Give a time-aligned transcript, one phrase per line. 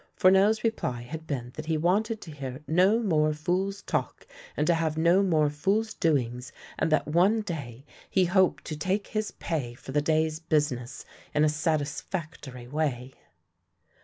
[0.15, 4.25] Fournel's reply had been that he wanted to hear no more fool's talk
[4.57, 9.05] and to have no more fool's doings, and that one day he hoped to take
[9.05, 13.13] his pay for the day's busi ness in a satisfactory way.